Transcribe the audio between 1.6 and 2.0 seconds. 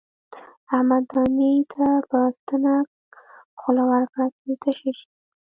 ته